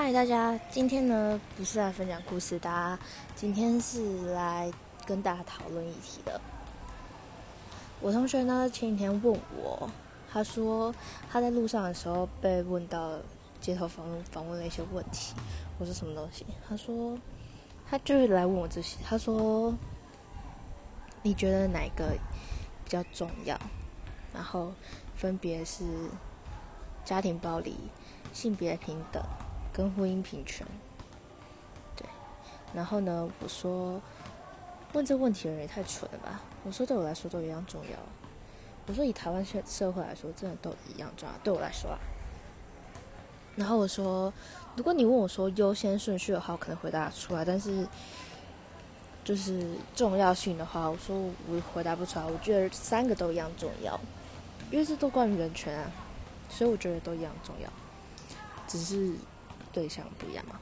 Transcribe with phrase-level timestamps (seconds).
[0.00, 2.98] 嗨，大家，今天呢不是来分享故事，大家
[3.34, 4.70] 今天是来
[5.04, 6.40] 跟大家讨论议题的。
[8.00, 9.90] 我同学呢前几天问我，
[10.30, 10.94] 他说
[11.28, 13.18] 他在路上的时候被问到
[13.60, 15.34] 街头访问访问了一些问题，
[15.80, 16.46] 我说什么东西？
[16.68, 17.18] 他说
[17.90, 19.74] 他就是来问我这些，他说
[21.22, 22.16] 你觉得哪个
[22.84, 23.58] 比较重要？
[24.32, 24.72] 然后
[25.16, 25.82] 分别是
[27.04, 27.74] 家庭暴力、
[28.32, 29.20] 性别平等。
[29.78, 30.66] 跟婚姻平权，
[31.94, 32.04] 对，
[32.74, 33.30] 然后呢？
[33.38, 34.02] 我说
[34.92, 36.40] 问这问题的人也太蠢了吧！
[36.64, 37.96] 我说对我来说都一样重要。
[38.88, 41.34] 我说以台湾社社会来说，真的都一样重要。
[41.44, 41.98] 对我来说啊。
[43.54, 44.32] 然后我说，
[44.74, 47.44] 如果你问我说优先顺序的话，我可能回答出来。
[47.44, 47.86] 但是
[49.22, 49.64] 就是
[49.94, 52.24] 重要性的话，我说我回答不出来。
[52.24, 53.96] 我觉得三个都一样重要，
[54.72, 55.88] 因为这都关于人权啊，
[56.48, 57.70] 所以我觉得都一样重要，
[58.66, 59.14] 只是。
[59.72, 60.58] 对象不一样嘛，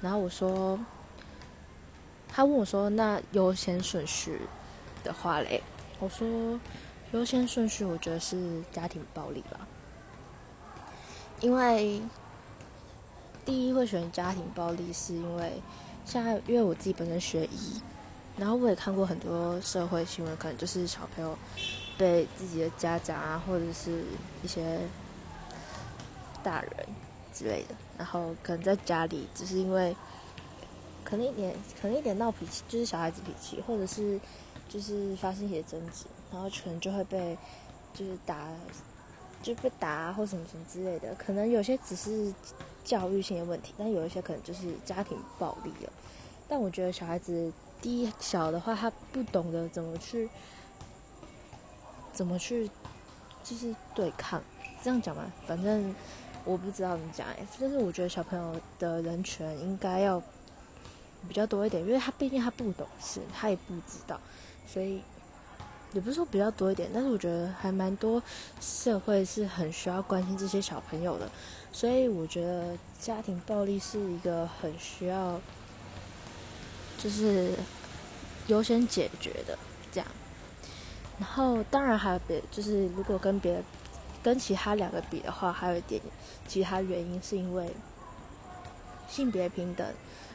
[0.00, 0.78] 然后我说，
[2.28, 4.40] 他问我说：“那优先顺序
[5.02, 5.62] 的话嘞？”
[5.98, 6.60] 我说
[7.12, 9.66] ：“优先顺序，我觉得是家庭暴力吧，
[11.40, 12.00] 因为
[13.44, 15.60] 第一会选家庭暴力，是因为
[16.04, 17.82] 现在因为我自己本身学医，
[18.36, 21.36] 然后我也看过很多社会新闻，可能就是小朋友
[21.96, 24.04] 被自己的家长啊，或者是
[24.44, 24.78] 一些
[26.44, 26.70] 大人。”
[27.38, 29.94] 之类的，然后可能在家里只是因为，
[31.04, 34.20] 可能一点，可能一点闹脾气，就是小孩子脾气，或者是
[34.68, 37.38] 就是发生一些争执，然后可能就会被
[37.94, 38.48] 就是打，
[39.40, 41.14] 就被打或什么什么之类的。
[41.14, 42.34] 可能有些只是
[42.82, 45.92] 教育性的问题，但有一些可能就是家庭暴力了。
[46.48, 50.28] 但我觉得小孩子第一小的话，他不懂得怎么去
[52.12, 52.68] 怎么去
[53.44, 54.42] 就是对抗，
[54.82, 55.94] 这样讲嘛，反正。
[56.44, 60.18] 我不知道怎么讲哎，但是我觉得小朋友的人权应该要
[61.28, 64.18] 比较多一点，因为他毕竟他不懂事，他也不知道，
[64.66, 65.02] 所以
[65.92, 68.22] 也不是说比较多一点，但是我觉得还蛮多
[68.60, 71.30] 社会是很需要关心这些小朋友的，
[71.70, 75.38] 所以我觉得家庭暴力是一个很需要
[76.96, 77.52] 就是
[78.46, 79.58] 优先解决的
[79.92, 80.08] 这样，
[81.18, 83.62] 然后当然还有别，就是如果跟别的。
[84.28, 85.98] 跟其他两个比的话，还有一点
[86.46, 87.66] 其他原因，是因为
[89.08, 89.86] 性别平等。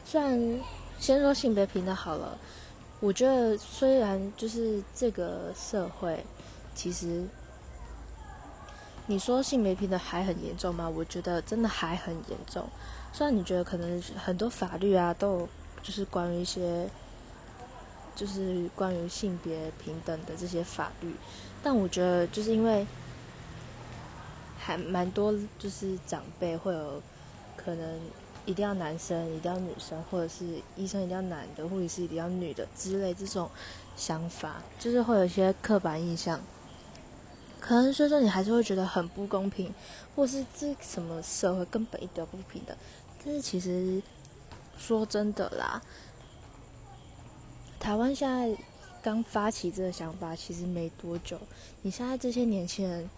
[0.04, 0.60] 虽然
[0.98, 2.36] 先说性别平等好了，
[2.98, 6.26] 我觉得虽然就是这个社会，
[6.74, 7.24] 其实
[9.06, 10.88] 你说性别平等还很严重吗？
[10.88, 12.68] 我觉得真的还很严重。
[13.12, 15.48] 虽然你觉得可能很多法律啊，都
[15.84, 16.90] 就是关于一些
[18.16, 21.14] 就是关于性别平等的这些法律，
[21.62, 22.84] 但我觉得就是因为。
[24.56, 27.02] 还蛮多，就是长辈会有
[27.56, 28.00] 可能
[28.46, 33.50] 一定要男生，一定要女生，或者是医生一定要男的，护士一定要女的之类这种
[33.96, 36.40] 想法，就是会有一些刻板印象。
[37.60, 39.72] 可能所以说你还是会觉得很不公平，
[40.14, 42.76] 或是这什么社会根本一点不平等。
[43.24, 44.02] 但是其实
[44.78, 45.82] 说真的啦，
[47.78, 48.56] 台湾现在
[49.02, 51.38] 刚发起这个想法，其实没多久，
[51.82, 53.10] 你现在这些年轻人。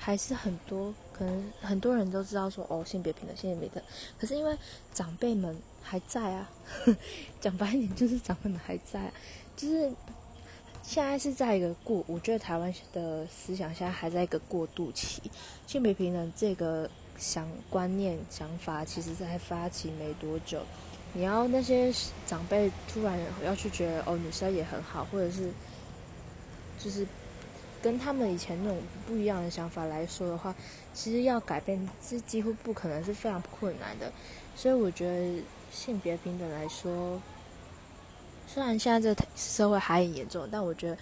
[0.00, 3.84] 还是很多，可能很多人都知道说哦，性别平等，性别平等。
[4.18, 4.56] 可是因为
[4.94, 6.50] 长辈们还在啊，
[7.40, 9.12] 讲白一点就是长辈们还在，
[9.56, 9.92] 就是
[10.82, 15.20] 现在是在一个过，我觉得台湾的思想现在还在一个过渡期。
[15.66, 16.88] 性别平等这个
[17.18, 20.62] 想观念想法，其实在发起没多久，
[21.12, 21.92] 你要那些
[22.24, 25.50] 长辈突然要去觉得哦，女生也很好，或者是
[26.78, 27.06] 就是。
[27.88, 30.54] 跟他们以前那种不一样的想法来说的话，
[30.92, 34.12] 其实要改变是几乎不可能，是非常困难的。
[34.54, 37.18] 所以我觉得性别平等来说，
[38.46, 40.98] 虽然现在这社会还很严重，但我觉得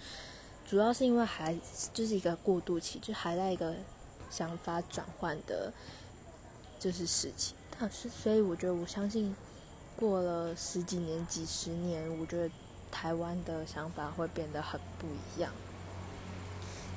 [0.65, 1.53] 主要是因为还
[1.93, 3.75] 就是一个过渡期，就还在一个
[4.29, 5.73] 想法转换的，
[6.79, 7.53] 就是时期。
[7.77, 9.35] 但是，所以我觉得我相信
[9.97, 12.49] 过了十几年、几十年，我觉得
[12.89, 15.51] 台湾的想法会变得很不一样。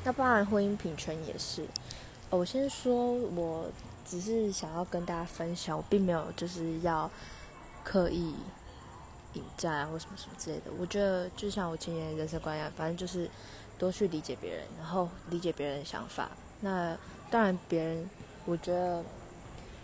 [0.05, 1.64] 那当然，婚姻平权也是。
[2.31, 3.67] 我先说，我
[4.06, 7.11] 只是想要跟大家分享，我并没有就是要
[7.85, 8.35] 刻意
[9.35, 10.70] 引战啊，或什么什么之类的。
[10.79, 13.29] 我觉得就像我今年人生观一样，反正就是
[13.79, 16.31] 多去理解别人，然后理解别人的想法。
[16.61, 16.96] 那
[17.31, 18.08] 当然，别人
[18.46, 19.05] 我觉得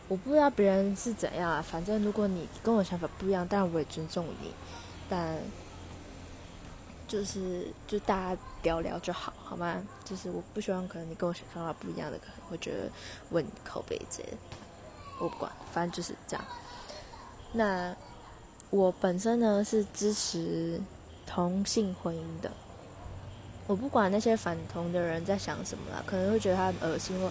[0.09, 1.61] 我不知道别人是怎样啊。
[1.61, 4.53] 反正如果你跟我想法不一样，当然我也尊重你。
[5.09, 5.37] 但
[7.08, 9.82] 就是就大家聊聊就好，好吗？
[10.05, 12.91] 就是我不希望可能你跟我想法不一样的，可能会觉得
[13.31, 14.37] 问口碑之类的。
[15.20, 16.44] 我不管，反正就是这样。
[17.53, 17.94] 那
[18.70, 20.81] 我本身呢是支持
[21.26, 22.50] 同性婚姻的，
[23.67, 27.31] 我不管那些反同的人在想什么啦，可能会觉得他恶心或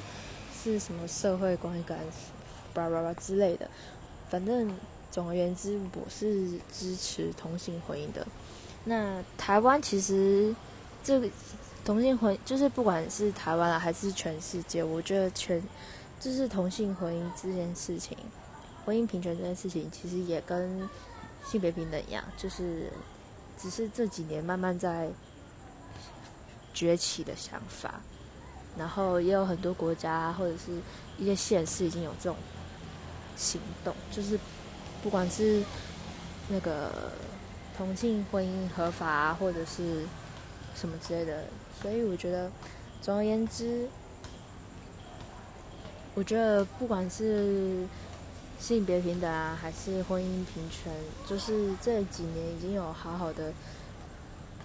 [0.63, 1.99] 是什么社会观感，
[2.73, 3.69] 叭叭叭之类的。
[4.29, 4.73] 反正
[5.11, 8.25] 总而言之，我是支持同性婚姻的。
[8.85, 10.55] 那台湾其实
[11.03, 11.27] 这个
[11.83, 15.61] 同性婚，就是不管是台湾啊还是全世界，我觉得全
[16.19, 18.17] 就是同性婚姻这件事情。
[18.85, 20.87] 婚姻平权这件事情，其实也跟
[21.43, 22.91] 性别平等一样，就是
[23.57, 25.09] 只是这几年慢慢在
[26.73, 27.99] 崛起的想法。
[28.77, 30.73] 然后也有很多国家或者是
[31.17, 32.35] 一些县市已经有这种
[33.37, 34.37] 行动，就是
[35.01, 35.63] 不管是
[36.49, 37.11] 那个
[37.77, 40.05] 同性婚姻合法，或者是
[40.75, 41.45] 什么之类的。
[41.81, 42.51] 所以我觉得，
[43.01, 43.87] 总而言之，
[46.13, 47.87] 我觉得不管是。
[48.57, 50.89] 性别平等啊，还是婚姻平权，
[51.27, 53.51] 就是这几年已经有好好的，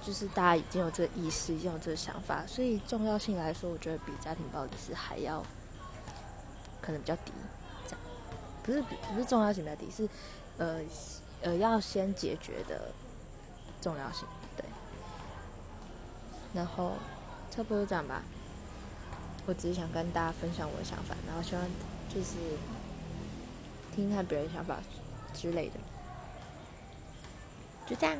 [0.00, 5.44] 就是大家已经有这个意识，已经有这个想法，所以重要性来说，我觉得比家庭暴力是还要
[6.80, 7.32] 可能比较低，
[7.84, 8.00] 这样
[8.62, 10.08] 不是不是重要性比较低，是
[10.56, 10.78] 呃
[11.42, 12.92] 呃要先解决的
[13.80, 14.26] 重要性，
[14.56, 14.64] 对。
[16.54, 16.94] 然后
[17.50, 18.22] 差不多这样吧，
[19.46, 21.64] 我只是想跟大家分享我的想法，然后希望
[22.08, 22.36] 就是。
[23.92, 24.78] 听看别人想法
[25.34, 25.74] 之类的，
[27.88, 28.16] 就这样。